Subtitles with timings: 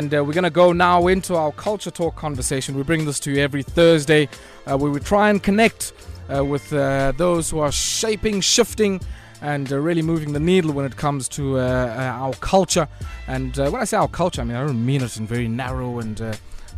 [0.00, 2.74] And uh, we're going to go now into our culture talk conversation.
[2.74, 4.30] We bring this to you every Thursday
[4.66, 5.92] uh, where we try and connect
[6.34, 9.02] uh, with uh, those who are shaping, shifting,
[9.42, 12.88] and uh, really moving the needle when it comes to uh, our culture.
[13.28, 15.98] And when I say our culture, I mean, I don't mean it in very narrow
[15.98, 16.18] and,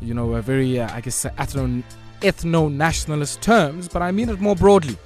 [0.01, 4.99] you know, very, I guess, ethno nationalist terms, but I mean it more broadly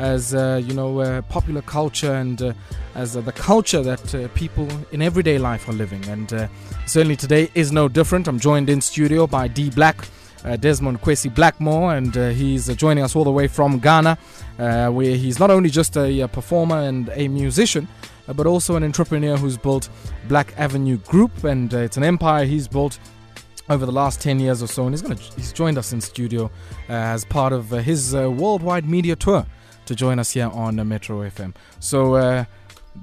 [0.00, 2.52] as uh, you know uh, popular culture and uh,
[2.94, 6.02] as the culture that people in everyday life are living.
[6.08, 6.48] And
[6.86, 8.26] certainly today is no different.
[8.26, 10.08] I'm joined in studio by d black
[10.44, 14.16] uh, Desmond Kwesi Blackmore, and uh, he's uh, joining us all the way from Ghana,
[14.56, 17.86] where he's not only just a, uh performer and a musician,
[18.26, 19.90] but also an entrepreneur who's built
[20.28, 22.98] Black Avenue Group, and it's an empire he's built
[23.68, 24.84] over the last 10 years or so.
[24.86, 26.50] And he's gonna he's joined us in studio
[26.88, 29.44] as part of his worldwide media tour
[29.90, 31.52] to join us here on Metro FM.
[31.80, 32.44] So, uh,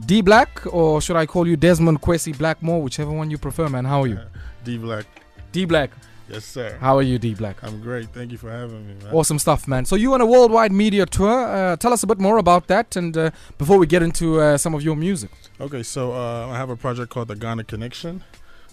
[0.06, 3.84] D Black, or should I call you Desmond Kwesi Blackmore, whichever one you prefer, man?
[3.86, 4.20] How are you?
[4.64, 5.06] D Black.
[5.52, 5.92] D Black,
[6.30, 6.78] Yes, sir.
[6.80, 7.58] how are you, D Black?
[7.64, 8.08] I'm great.
[8.14, 9.14] Thank you for having me, man.
[9.14, 9.84] Awesome stuff, man.
[9.86, 11.38] So you on a worldwide media tour.
[11.46, 14.58] Uh, tell us a bit more about that, and uh, before we get into uh,
[14.58, 15.32] some of your music.
[15.60, 18.24] Okay, so uh, I have a project called the Ghana Connection,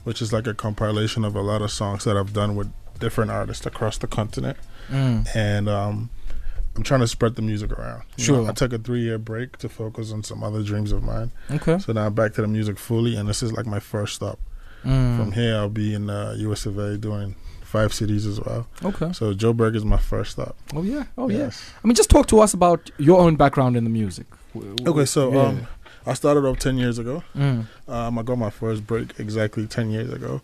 [0.04, 3.30] which is like a compilation of a lot of songs that I've done with different
[3.32, 4.56] artists across the continent,
[4.90, 6.10] and um,
[6.76, 8.02] I'm trying to spread the music around.
[8.16, 8.48] You know, Sure.
[8.50, 11.78] I took a three year break to focus on some other dreams of mine, Okay.
[11.78, 14.38] so now I'm back to the music fully, and this is like my first stop.
[14.84, 15.16] Mm.
[15.16, 18.66] From here, I'll be in uh, US of A doing five cities as well.
[18.84, 19.12] Okay.
[19.12, 20.56] So Joburg is my first stop.
[20.74, 21.04] Oh yeah.
[21.16, 21.38] Oh yeah.
[21.38, 21.70] Yes.
[21.82, 24.26] I mean, just talk to us about your own background in the music.
[24.86, 25.42] Okay, so yeah.
[25.42, 25.66] um,
[26.06, 27.24] I started off ten years ago.
[27.36, 27.66] Mm.
[27.88, 30.40] Um, I got my first break exactly 10 years ago.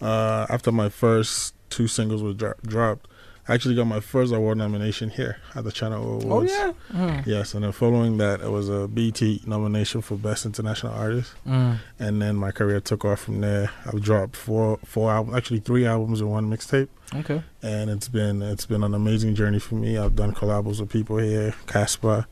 [0.00, 3.06] Uh, after my first two singles were dro- dropped,
[3.48, 6.52] I actually got my first award nomination here at the Channel O Oh Awards.
[6.52, 6.72] yeah.
[6.92, 7.26] Mm.
[7.26, 11.78] Yes, and then following that, it was a BET nomination for Best International Artist, Mm.
[11.98, 13.70] and then my career took off from there.
[13.84, 17.42] I've dropped four, four albums, actually three albums and one mixtape, Okay.
[17.62, 19.98] and it's been it's been an amazing journey for me.
[19.98, 22.26] I've done collabs with people here, Cassper,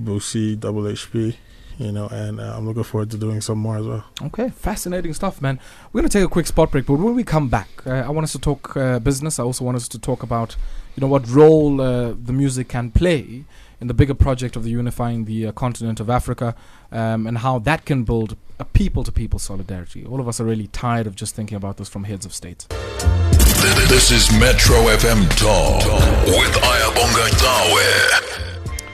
[0.00, 1.34] Boosie, Double HP,
[1.78, 4.04] you know, and uh, I'm looking forward to doing some more as well.
[4.22, 5.58] Okay, fascinating stuff, man.
[5.92, 8.10] We're going to take a quick spot break, but when we come back, uh, I
[8.10, 9.38] want us to talk uh, business.
[9.38, 10.56] I also want us to talk about,
[10.96, 13.44] you know, what role uh, the music can play
[13.80, 16.54] in the bigger project of the unifying the uh, continent of Africa,
[16.92, 20.06] um, and how that can build a people-to-people solidarity.
[20.06, 22.66] All of us are really tired of just thinking about this from heads of state.
[23.88, 25.84] This is Metro FM Talk
[26.26, 28.23] with Ayabonga Cawe.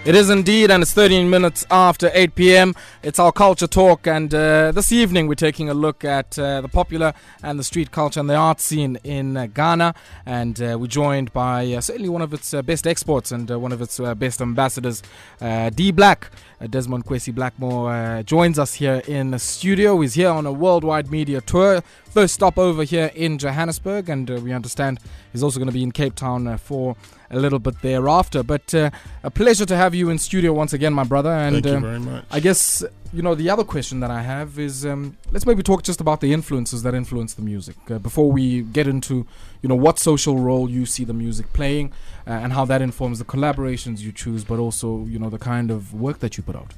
[0.03, 2.75] It is indeed, and it's 13 minutes after 8 p.m.
[3.03, 6.69] It's our culture talk, and uh, this evening we're taking a look at uh, the
[6.69, 7.12] popular
[7.43, 9.94] and the street culture and the art scene in uh, Ghana.
[10.25, 13.72] And uh, we're joined by uh, certainly one of its uh, best exports and one
[13.72, 15.03] of its best ambassadors,
[15.39, 16.31] D Black.
[16.71, 20.00] Desmond Kwesi Blackmore joins us here in the studio.
[20.00, 21.83] He's here on a worldwide media tour.
[22.10, 24.99] First stop over here in Johannesburg, and we understand
[25.31, 26.97] he's also going to be in Cape Town for
[27.30, 28.42] a little bit thereafter.
[28.42, 28.91] But uh,
[29.22, 31.30] a pleasure to have you in studio once again, my brother.
[31.30, 32.24] And Thank you um, very much.
[32.30, 35.82] I guess you know the other question that I have is um, let's maybe talk
[35.82, 39.26] just about the influences that influence the music uh, before we get into
[39.62, 41.92] you know what social role you see the music playing
[42.26, 45.70] uh, and how that informs the collaborations you choose, but also you know the kind
[45.70, 46.72] of work that you put out.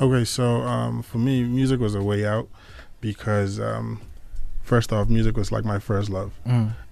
[0.00, 2.48] Okay, so um, for me, music was a way out
[3.00, 4.00] because um,
[4.62, 6.32] first off, music was like my first love,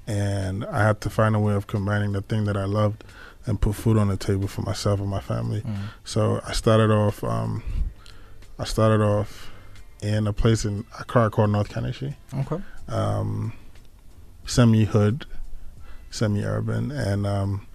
[0.09, 3.05] and I had to find a way of combining the thing that I loved
[3.47, 5.63] and put food on the table for myself and my family.
[6.05, 7.23] So I started off.
[7.23, 7.63] Um,
[8.59, 9.51] I started off
[10.03, 12.61] in a place in Accra called North Kaneshie, Okay.
[12.89, 13.53] um,
[14.47, 15.27] semi hood,
[16.11, 17.67] semi urban, and um,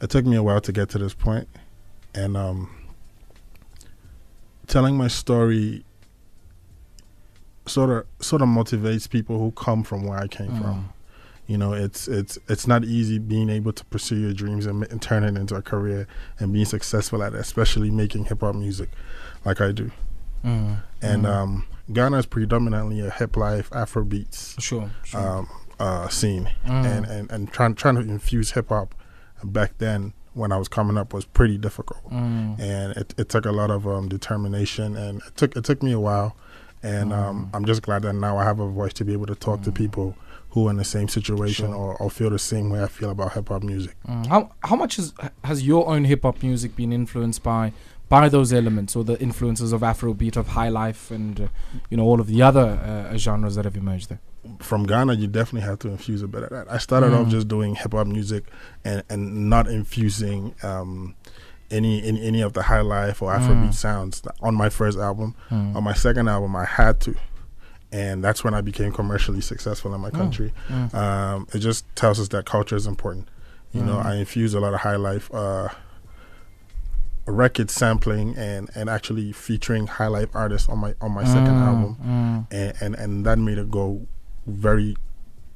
[0.00, 1.48] it took me a while to get to this point.
[2.14, 2.68] And um,
[4.66, 5.84] telling my story
[7.66, 10.62] sort of sort of motivates people who come from where I came Mm.
[10.62, 10.88] from.
[11.48, 15.00] You know, it's it's it's not easy being able to pursue your dreams and, and
[15.02, 16.06] turn it into a career
[16.38, 18.90] and being successful at it, especially making hip hop music
[19.46, 19.90] like I do.
[20.44, 20.82] Mm.
[21.02, 21.28] And Mm.
[21.34, 24.90] um, Ghana is predominantly a hip life Afro beats Sure.
[25.02, 25.20] sure.
[25.38, 25.48] um,
[25.80, 26.84] uh, scene, Mm.
[26.84, 28.94] and and and trying trying to infuse hip hop
[29.42, 32.60] back then when I was coming up was pretty difficult, Mm.
[32.60, 35.92] and it, it took a lot of um, determination, and it took it took me
[35.92, 36.36] a while,
[36.82, 37.56] and um, Mm.
[37.56, 39.70] I'm just glad that now I have a voice to be able to talk to
[39.70, 39.74] Mm.
[39.74, 40.16] people
[40.50, 41.74] who are in the same situation Sure.
[41.74, 43.94] or, or feel the same way I feel about hip hop music.
[44.08, 44.26] Mm.
[44.26, 45.12] How how much is,
[45.44, 47.72] has your own hip hop music been influenced by
[48.08, 51.48] by those elements or the influences of Afrobeat, of high life, and uh,
[51.90, 52.66] you know all of the other
[53.12, 54.20] uh, genres that have emerged there?
[54.60, 56.72] From Ghana, you definitely have to infuse a bit of that.
[56.72, 57.30] I started off Mm.
[57.30, 58.44] just doing hip hop music
[58.82, 61.14] and, and not infusing um,
[61.70, 63.74] any, any any of the high life or Afrobeat Mm.
[63.74, 65.34] sounds on my first album.
[65.50, 65.76] Mm.
[65.76, 67.14] On my second album, I had to,
[67.92, 70.52] and that's when I became commercially successful in my country.
[70.68, 70.94] Mm.
[70.94, 73.28] Um, it just tells us that culture is important.
[73.72, 74.04] You know, Mm.
[74.06, 75.68] I infuse a lot of high life uh,
[77.26, 81.66] record sampling and and actually featuring high life artists on my on my second Mm,
[81.66, 82.46] album, mm.
[82.50, 84.06] and, and and that made it go
[84.46, 84.96] very.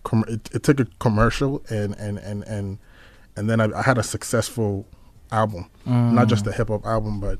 [0.05, 2.79] Com- it, it took a commercial and and and and
[3.37, 4.85] and then I, I had a successful
[5.32, 6.49] album, not just Mm.
[6.49, 7.38] a hip hop album, but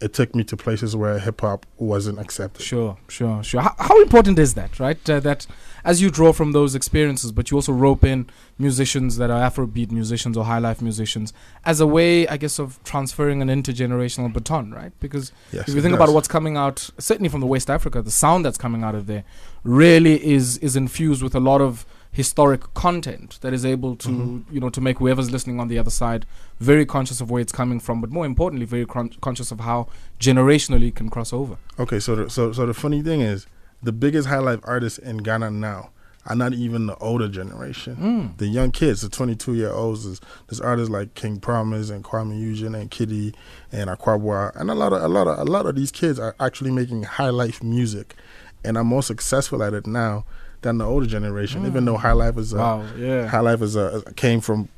[0.00, 2.62] it took me to places where hip hop wasn't accepted.
[2.64, 3.60] Sure, sure, sure.
[3.62, 5.10] How, how important is that, right?
[5.10, 5.44] Uh, that
[5.84, 8.28] as you draw from those experiences, but you also rope in
[8.58, 11.32] musicians that are Afrobeat musicians or high life musicians
[11.64, 14.92] as a way, I guess, of transferring an intergenerational baton, right?
[15.00, 18.12] Because Yes, if you think about what's coming out, certainly from the West Africa, the
[18.12, 19.24] sound that's coming out of there
[19.64, 21.84] really is is infused with a lot of
[22.22, 24.42] historic content that is able to Mhm.
[24.54, 26.26] you know to make whoever's listening on the other side
[26.70, 29.86] very conscious of where it's coming from, but more importantly, very con- conscious of how
[30.18, 31.54] generationally it can cross over.
[31.78, 33.46] Okay, so the, so so the funny thing is,
[33.82, 35.90] the biggest high life artists in Ghana now
[36.26, 37.96] are not even the older generation.
[37.96, 38.36] Mm.
[38.38, 42.36] The young kids, the 22 year olds, is there's artists like King Promise and Kuami
[42.40, 43.32] Eugene and KiDi
[43.70, 46.34] and Akwaboah, and a lot of a lot of a lot of these kids are
[46.40, 48.16] actually making high life music,
[48.64, 50.24] and are more successful at it now
[50.62, 51.66] than the older generation.
[51.66, 54.68] Even though high life is a, Wow, yeah, high life is a, came from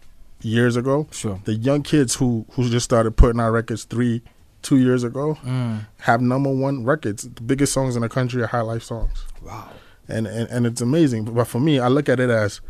[0.43, 1.07] years ago.
[1.11, 1.41] sure.
[1.45, 4.23] The young kids who who just started putting out records three,
[4.63, 5.87] two years ago Mm.
[6.01, 7.23] have number one records.
[7.25, 9.69] The biggest songs in the country are high life songs, Wow.
[10.09, 11.25] and and, and it's amazing.
[11.25, 12.61] But for me, I look at it as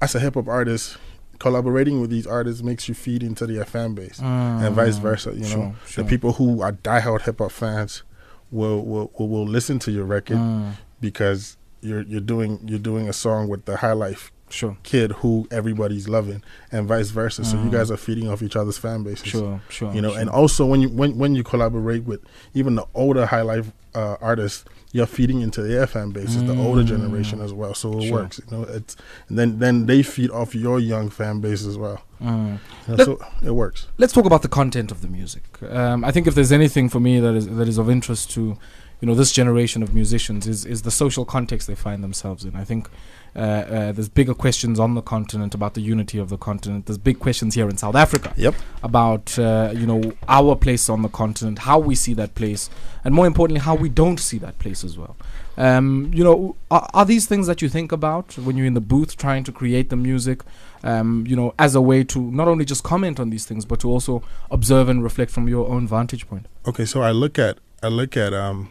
[0.00, 0.96] as a hip hop artist,
[1.38, 5.32] collaborating with these artists makes you feed into their fan base, and vice versa.
[5.34, 5.50] You know, Mm.
[5.50, 6.04] Sure, sure.
[6.04, 8.02] the people who are diehard hip hop fans
[8.50, 10.72] will, will will will listen to your record Mm.
[11.00, 15.46] because you're you're doing you're doing a song with the high life Sure, kid who
[15.50, 16.42] everybody's loving,
[16.72, 17.44] and vice versa.
[17.44, 17.72] So you Mm.
[17.72, 19.92] guys are feeding off each other's fan bases sure, sure.
[19.92, 20.20] you know sure.
[20.20, 22.20] and also when you when when you collaborate with
[22.54, 26.82] even the older high life uh, artists you're feeding into their fan bases the older
[26.82, 26.86] Mm.
[26.86, 28.22] generation as well so it Sure.
[28.22, 28.96] works you know it's
[29.28, 32.58] and then then they feed off your young fan base as well Mm.
[32.88, 35.42] You know, so it works Let's talk about the content of the music.
[35.70, 38.56] Um, I think if there's anything for me that is that is of interest to,
[39.00, 42.56] you know, this generation of musicians is is the social context they find themselves in.
[42.56, 42.88] I think.
[43.36, 46.86] Uh, uh, there's bigger questions on the continent about the unity of the continent.
[46.86, 51.02] There's big questions here in South Africa yep about uh, you know our place on
[51.02, 52.70] the continent, how we see that place,
[53.04, 55.14] and more importantly, how we don't see that place as well.
[55.58, 58.80] Um, you know, are, are these things that you think about when you're in the
[58.80, 60.42] booth trying to create the music?
[60.82, 63.78] Um, you know, as a way to not only just comment on these things, but
[63.80, 66.46] to also observe and reflect from your own vantage point.
[66.66, 68.70] okay so i look at i look at um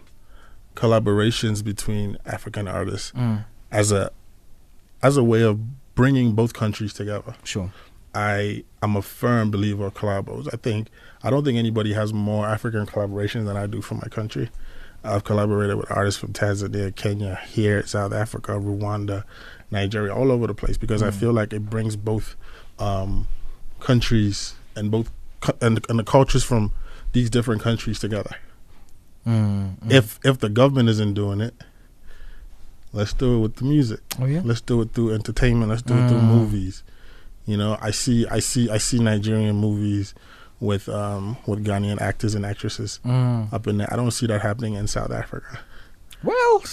[0.81, 3.11] collaborations between african artists
[3.81, 4.03] as a
[5.01, 5.55] as a way of
[5.95, 7.71] bringing both countries together Sure.
[8.15, 10.47] I am a firm believer of collabos.
[10.51, 10.87] I think
[11.25, 14.49] I don't think anybody has more African collaborations than I do for my country.
[15.03, 19.23] I've collaborated with artists from Tanzania, Kenya, here, South Africa, Rwanda,
[19.69, 21.19] Nigeria, all over the place because I Mm.
[21.21, 22.35] feel like it brings both
[22.79, 23.27] um,
[23.79, 25.11] countries and both
[25.61, 26.71] and, and the cultures from
[27.13, 28.35] these different countries together.
[29.27, 29.91] Mm, mm.
[29.91, 31.53] If if the government isn't doing it,
[32.93, 33.99] let's do it with the music.
[34.21, 34.41] oh yeah.
[34.43, 35.69] Let's do it through entertainment.
[35.69, 36.27] Let's do it through Mm.
[36.27, 36.83] movies.
[37.45, 40.13] You know, I see, I see, I see Nigerian movies
[40.59, 43.51] with um with Ghanaian actors and actresses Mm.
[43.53, 43.91] up in there.
[43.91, 45.59] I don't see that happening in South Africa.
[46.23, 46.63] Well,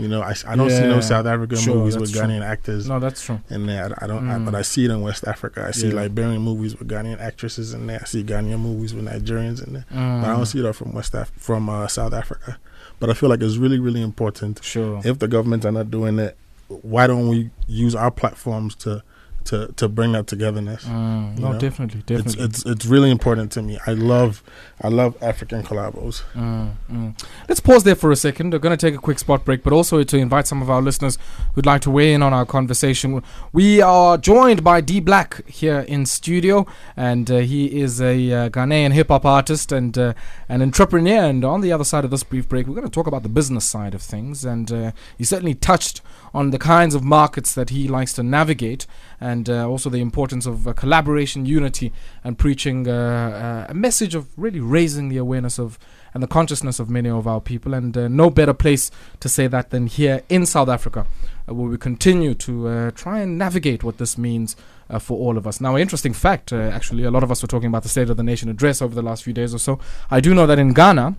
[0.00, 2.22] You know, I, I don't see no South African sure, movies with true.
[2.22, 3.40] Ghanaian actors no, that's true.
[3.50, 3.84] in there.
[4.00, 4.44] I, I don't, I, Mm.
[4.46, 5.64] but I see it in West Africa.
[5.68, 5.94] I see Yeah.
[5.94, 8.00] Liberian movies with Ghanaian actresses in there.
[8.00, 9.84] I see Ghanaian movies with Nigerians in there.
[9.92, 10.22] Mm.
[10.22, 12.58] But I don't see that from West Af- from uh, South Africa.
[12.98, 15.00] But I feel like it's really, really important Sure.
[15.04, 16.36] if the governments are not doing it,
[16.68, 19.02] why don't we use our platforms to
[19.44, 20.84] to to bring that togetherness?
[20.84, 21.58] Mm, no, know?
[21.58, 22.44] definitely, It's definitely.
[22.44, 23.78] it's it's really important to me.
[23.86, 24.42] I love
[24.80, 26.22] I love African collabos.
[26.34, 27.24] Mm, mm.
[27.48, 28.52] Let's pause there for a second.
[28.52, 30.82] We're going to take a quick spot break, but also to invite some of our
[30.82, 31.18] listeners
[31.54, 33.22] who'd like to weigh in on our conversation.
[33.52, 36.66] We are joined by D Black here in studio,
[36.96, 40.14] and uh, he is a uh, Ghanaian hip hop artist and uh,
[40.48, 41.24] an entrepreneur.
[41.24, 43.28] And on the other side of this brief break, we're going to talk about the
[43.28, 44.44] business side of things.
[44.44, 46.00] And uh, he certainly touched
[46.32, 48.86] on the kinds of markets that he likes to navigate,
[49.20, 51.92] and uh, also the importance of uh, collaboration, unity,
[52.24, 55.78] and preaching uh, a message of really raising the awareness of
[56.12, 57.72] and the consciousness of many of our people.
[57.72, 61.06] And no better place to say that than here in South Africa,
[61.46, 64.56] where we continue to try and navigate what this means.
[64.98, 65.60] For all of us.
[65.60, 68.16] Now, an interesting fact, actually, a lot of us were talking about the State of
[68.16, 69.78] the Nation address over the last few days or so.
[70.10, 71.14] I do know that in Ghana,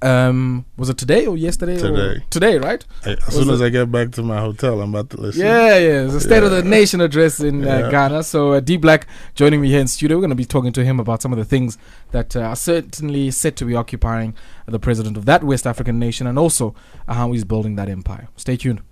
[0.00, 1.74] Um, was it today or yesterday?
[1.76, 2.24] Or Today.
[2.30, 2.84] today, right?
[3.02, 5.42] Hey, as soon as I get back to my hotel, I'm about to listen.
[5.42, 6.04] Yeah, yeah.
[6.04, 7.90] It's a State of the Nation address in uh, Yeah.
[7.90, 8.22] Ghana.
[8.22, 10.16] So uh, D Black joining me here in studio.
[10.16, 11.78] We're going to be talking to him about some of the things
[12.12, 14.34] that uh, are certainly set to be occupying
[14.66, 16.74] the president of that West African nation, and also
[17.08, 18.28] uh, how he's building that empire.
[18.36, 18.82] Stay tuned.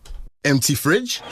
[0.45, 1.23] Empty fridge?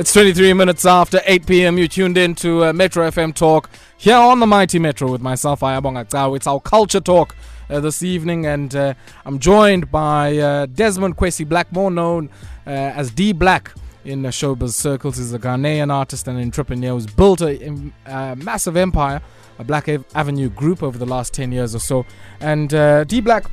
[0.00, 1.76] It's 23 minutes after 8 p.m.
[1.76, 5.60] You tuned in to uh, Metro FM Talk here on the Mighty Metro with myself,
[5.60, 6.34] Ayabonga Cawe.
[6.36, 7.36] It's our culture talk
[7.68, 8.94] uh, this evening, and uh,
[9.26, 12.30] I'm joined by uh, Desmond Kwesi Black, more known
[12.66, 13.74] uh, as D Black
[14.06, 15.18] in showbiz circles.
[15.18, 19.20] He's a Ghanaian artist and entrepreneur who's built a, a massive empire,
[19.58, 22.06] a Black Avenue group over the last 10 years or so.
[22.40, 23.50] And uh, D Black,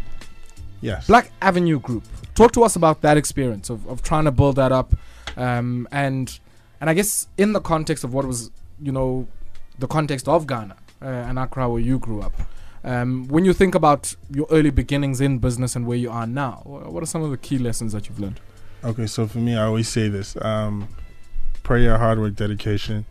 [0.79, 1.07] Yes.
[1.07, 2.03] Black Avenue Group.
[2.35, 4.93] Talk to us about that experience of, of trying to build that up,
[5.37, 6.39] um, and
[6.81, 8.51] and I guess in the context of what was
[8.81, 9.27] you know
[9.79, 12.33] the context of Ghana uh, and Accra where you grew up.
[12.83, 16.61] Um, when you think about your early beginnings in business and where you are now,
[16.65, 18.39] what are some of the key lessons that you've learned?
[18.83, 20.87] Okay, so for me, I always say this: um,
[21.63, 23.05] prayer, hard work, dedication.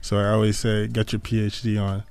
[0.00, 2.04] So I always say, get your PhD on,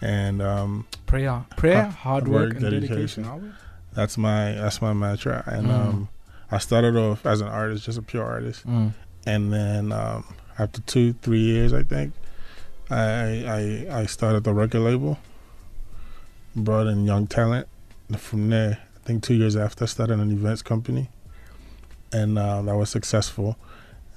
[0.00, 3.24] and um, Prayer, prayer, Hard- hard work, work, and dedication.
[3.24, 3.54] dedication.
[3.92, 5.42] that's my that's my mantra.
[5.46, 6.08] And Mm.
[6.50, 8.92] I started off as an artist, just a pure artist, Mm.
[9.26, 10.24] and then um,
[10.58, 12.12] after two, three years, I think,
[12.90, 15.18] I I I started the record label,
[16.54, 17.66] brought in young talent.
[18.08, 21.08] And from there, I think two years after, I started an events company,
[22.12, 23.56] and uh, that was successful.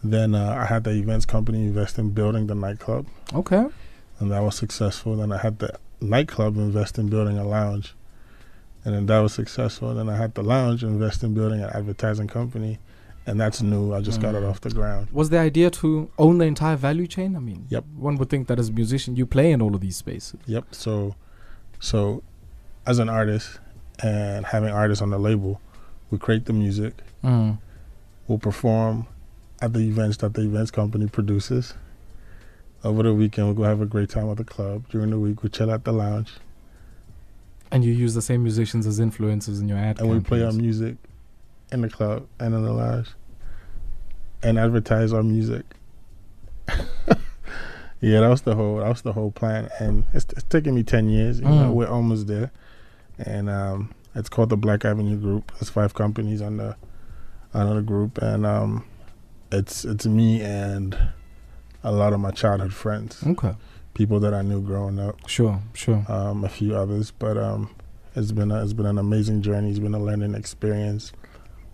[0.03, 3.65] Then uh, I had the events company invest in building the nightclub, Okay.
[4.19, 5.17] and that was successful.
[5.17, 7.95] Then I had the nightclub invest in building a lounge,
[8.85, 9.89] and then that was successful.
[9.89, 12.79] And then I had the lounge invest in building an advertising company,
[13.25, 13.93] and that's new.
[13.93, 14.49] I just got it Mm.
[14.49, 15.07] off the ground.
[15.11, 17.35] Was the idea to own the entire value chain?
[17.35, 17.85] I mean, Yep.
[17.97, 20.39] One would think that as a musician, you play in all of these spaces.
[20.45, 20.65] Yep.
[20.71, 21.15] So,
[21.79, 22.23] so
[22.85, 23.59] as an artist
[24.01, 25.59] and having artists on the label,
[26.09, 26.93] we create the music.
[27.23, 27.57] Mm.
[28.27, 29.05] We'll perform
[29.61, 31.73] at the events that the events company produces.
[32.83, 34.85] Over the weekend, we'll go have a great time at the club.
[34.89, 36.31] During the week, we chill at the lounge
[37.71, 40.51] And you use the same musicians as influencers in your ad and we play our
[40.51, 40.95] music
[41.71, 43.09] in the club and in the lounge
[44.41, 45.65] and advertise our music.
[48.01, 50.83] yeah, that was the whole that was the whole plan, and it's, it's taken me
[50.83, 51.39] ten years.
[51.39, 51.73] You know, Mm.
[51.73, 52.51] we're almost there,
[53.17, 55.51] and um, it's called the Black Avenue Group.
[55.59, 56.75] There's five companies under
[57.53, 58.85] under the group, and um,
[59.51, 60.97] it's it's me and
[61.83, 63.55] a lot of my childhood friends, Okay.
[63.99, 66.05] People that I knew growing up Sure, sure.
[66.07, 67.69] um, a few others, but um,
[68.15, 69.69] it's been a, it's been an amazing journey.
[69.69, 71.11] It's been a learning experience.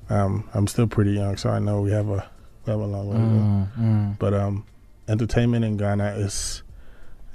[0.10, 2.27] Um, I'm still pretty young, so I know we have a
[2.65, 3.27] we have a long way to go.
[3.27, 4.20] Mm, mm.
[4.20, 4.65] But um,
[5.08, 6.63] entertainment in Ghana is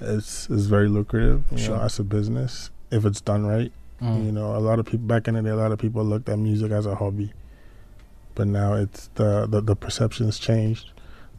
[0.00, 1.44] is is very lucrative.
[1.52, 1.76] You Sure.
[1.76, 3.72] know, as a business, if it's done right.
[4.02, 4.24] Mm.
[4.26, 6.28] You know, a lot of people back in the day, a lot of people looked
[6.28, 7.32] at music as a hobby,
[8.34, 10.90] but now it's the the, the perception's changed.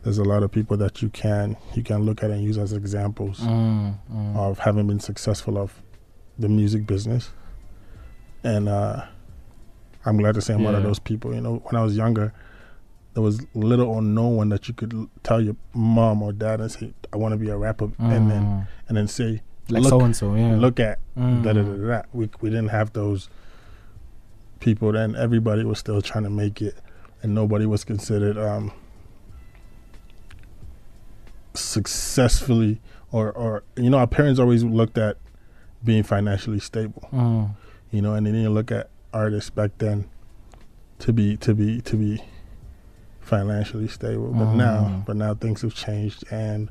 [0.03, 2.73] There's a lot of people that you can you can look at and use as
[2.73, 4.35] examples Mm, mm.
[4.35, 5.81] of having been successful of
[6.39, 7.29] the music business.
[8.43, 9.05] And uh,
[10.05, 11.33] I'm glad to say I'm one of those people.
[11.35, 12.33] You know, when I was younger,
[13.13, 16.59] there was little or no one that you could l- tell your mom or dad
[16.61, 18.67] and say, "I want to be a rapper," and then Mm.
[18.87, 20.55] and then say, like look, so and so, yeah.
[20.55, 21.43] "Look at Mm.
[21.43, 23.29] da da da da." We we didn't have those
[24.59, 24.91] people.
[24.93, 26.75] Then everybody was still trying to make it,
[27.21, 28.71] and nobody was considered um,
[31.53, 32.79] successfully
[33.11, 35.17] or or you know our parents always looked at
[35.83, 37.49] being financially stable Mm.
[37.91, 40.07] you know and they didn't look at artists back then
[40.99, 42.23] to be to be to be
[43.19, 45.05] financially stable but now Mm.
[45.05, 46.69] but now things have changed and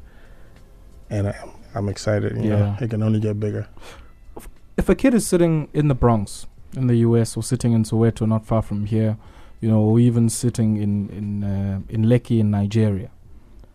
[1.11, 1.35] and I,
[1.75, 2.59] I'm excited you Yeah.
[2.59, 3.67] know it can only get bigger
[4.77, 8.27] If a kid is sitting in the Bronx, in the US, or sitting in Soweto,
[8.27, 9.19] not far from here,
[9.61, 13.11] you know, or even sitting in in uh, in Lekki in Nigeria,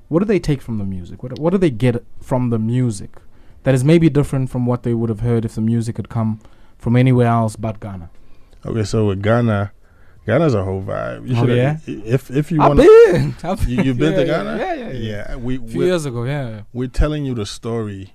[0.08, 1.24] what do they take from the music?
[1.24, 3.12] What what do they get from the music
[3.64, 6.40] that is maybe different from what they would have heard if the music had come
[6.78, 8.10] from anywhere else but Ghana?
[8.66, 9.72] Okay, so with Ghana,
[10.26, 11.28] Ghana's a whole vibe.
[11.28, 11.78] You Oh, yeah?
[11.86, 13.36] If if you want, been.
[13.44, 14.58] I've you, you've been yeah, to Ghana.
[14.58, 15.12] Yeah, yeah, yeah.
[15.30, 15.36] yeah.
[15.36, 16.62] We A few we're, years ago, yeah.
[16.74, 18.14] we're telling you the story.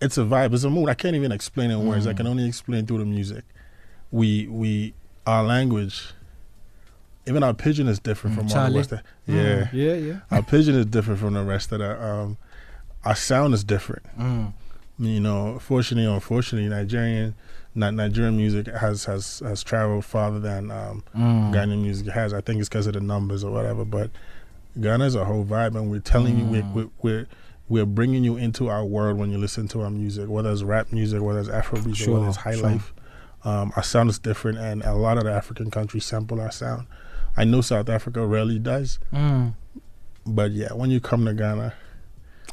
[0.00, 0.54] It's a vibe.
[0.54, 0.88] It's a mood.
[0.88, 2.06] I can't even explain in words.
[2.06, 2.16] I Mm.
[2.16, 3.44] can only explain through the music.
[4.10, 4.94] We we
[5.26, 6.14] our language.
[7.26, 8.92] Even our pidgin is different Mm, from all the rest.
[8.92, 10.20] Of, yeah, Mm, yeah, yeah.
[10.30, 12.02] our pidgin is different from the rest of the.
[12.02, 12.36] Um,
[13.04, 14.04] our sound is different.
[14.18, 14.52] Mm.
[14.98, 17.34] you know, fortunately or unfortunately, Nigerian,
[17.74, 21.52] not Nigerian music has has has traveled farther than um, Mm.
[21.54, 22.32] Ghanaian music has.
[22.34, 23.84] I think it's because of the numbers or whatever.
[23.84, 24.10] But
[24.78, 26.72] Ghana's a whole vibe, and we're telling you, we're, Mm.
[26.74, 27.26] we're we're
[27.68, 30.90] we're bringing you into our world when you listen to our music, whether it's rap
[30.92, 32.62] music, whether it's Afrobeat, Sure, whether it's high sure.
[32.70, 32.92] life.
[33.44, 36.86] Um, our sound is different, and a lot of the African countries sample our sound.
[37.36, 39.54] I know South Africa rarely does, Mm.
[40.26, 41.72] but yeah, when you come to Ghana,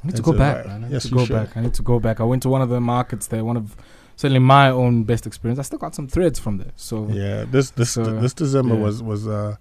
[0.04, 0.68] I need to go back.
[0.68, 1.34] I need Yes, to go should.
[1.34, 1.58] back.
[1.58, 2.20] I need to go back.
[2.20, 3.76] I went to one of the markets there, one of
[4.16, 5.60] certainly my own best experience.
[5.60, 6.72] I still got some threads from there.
[6.76, 8.82] So Yeah, this this So, this December yeah.
[8.82, 9.56] was was uh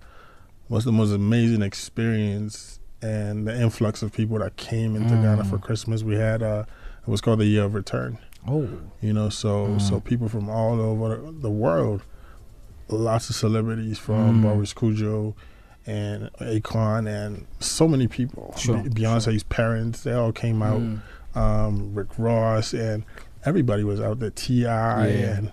[0.69, 5.23] was the most amazing experience and the influx of people that came into Mm.
[5.23, 6.03] Ghana for Christmas.
[6.03, 6.65] We had uh
[7.07, 8.19] it was called the Year of Return.
[8.49, 8.69] Oh.
[9.01, 9.81] You know, so Mm.
[9.81, 12.03] so people from all over the world,
[12.89, 14.43] lots of celebrities from Mm.
[14.43, 15.35] Boris Kodjoe
[15.87, 18.55] and Akon and so many people.
[18.59, 20.81] Sure, Be- Beyonce's parents, they all came out.
[20.81, 21.01] Mm.
[21.35, 23.05] Um, Rick Ross and
[23.45, 24.31] everybody was out there.
[24.31, 25.09] T.I.
[25.09, 25.37] Yeah.
[25.37, 25.51] and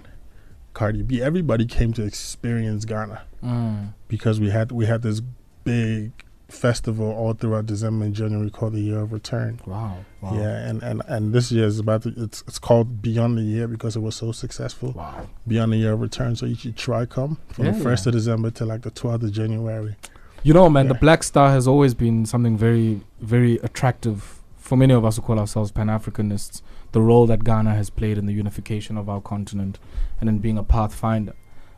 [0.74, 1.22] Cardi B.
[1.22, 3.94] Everybody came to experience Ghana Mm.
[4.08, 5.22] because we had we had this
[5.64, 6.12] big
[6.54, 9.60] festival all throughout December and January called the Year of Return.
[9.66, 9.98] Wow.
[10.22, 10.36] Wow.
[10.36, 13.68] Yeah, and, and, and this year is about to, it's it's called Beyond the Year
[13.68, 14.92] because it was so successful.
[14.92, 15.28] Wow.
[15.48, 17.80] Beyond the Year of Return, so you should try come from the Yeah.
[17.80, 19.96] first of December to like the twelfth of January.
[20.44, 24.94] You know, man, the Black Star has always been something very, very attractive for many
[24.94, 26.62] of us who call ourselves Pan Africanists.
[26.92, 29.80] The role that Ghana has played in the unification of our continent
[30.20, 31.34] and in being a pathfinder.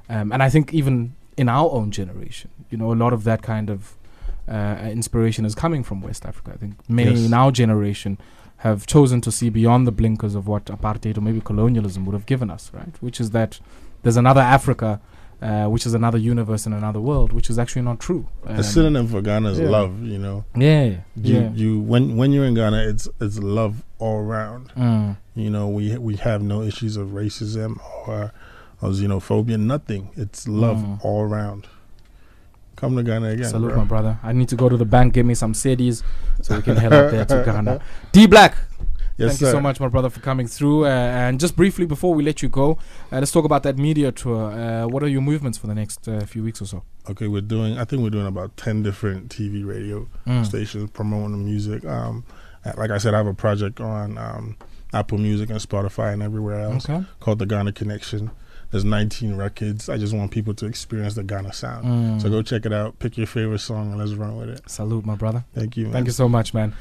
[0.10, 3.42] Um, and I think even in our own generation, you know, a lot of that
[3.42, 3.96] kind of
[4.48, 6.52] uh, inspiration is coming from West Africa.
[6.54, 7.26] I think many Yes.
[7.26, 8.18] in our generation
[8.58, 12.26] have chosen to see beyond the blinkers of what apartheid or maybe colonialism would have
[12.26, 12.96] given us, right?
[13.02, 13.60] Which is that
[14.04, 15.02] there's another Africa,
[15.42, 18.28] uh, which is another universe and another world, which is actually not true.
[18.46, 19.70] the Um, synonym for Ghana is yeah.
[19.70, 20.02] love.
[20.04, 21.50] You know, yeah, you yeah.
[21.54, 24.72] you when when you're in Ghana, it's it's love all around.
[24.78, 25.18] Mm.
[25.36, 28.32] You know, we we have no issues of racism or,
[28.82, 29.60] or xenophobia.
[29.60, 30.10] Nothing.
[30.16, 31.04] It's love Mm.
[31.04, 31.68] all around.
[32.76, 33.78] Come to Ghana again, Salute, bro.
[33.80, 34.20] my brother.
[34.24, 36.04] I need to go to the bank, give me some cities,
[36.42, 37.82] so we can head out there to Ghana.
[38.12, 38.56] D Black,
[39.18, 40.86] Yes, thank you so much, my brother, for coming through.
[40.86, 42.72] Uh, and just briefly before we let you go,
[43.14, 44.52] uh, let's talk about that media tour.
[44.52, 46.84] Uh, what are your movements for the next uh, few weeks or so?
[47.10, 47.78] Okay, we're doing.
[47.78, 50.46] I think we're doing about ten different TV, radio Mm.
[50.46, 51.86] stations promoting the music.
[51.86, 52.26] Um,
[52.76, 54.58] like I said, I have a project on um,
[54.92, 57.06] Apple Music and Spotify and everywhere else Okay.
[57.22, 58.32] called the Ghana Connection.
[58.76, 59.88] There's 19 records.
[59.88, 61.86] I just want people to experience the Ghana sound.
[61.86, 62.22] Mm.
[62.22, 63.00] So go check it out.
[63.00, 64.70] Pick your favorite song and let's run with it.
[64.70, 65.46] Salute, my brother.
[65.54, 65.86] Thank you.
[65.86, 65.94] Man.
[65.94, 66.76] Thank you so much, man.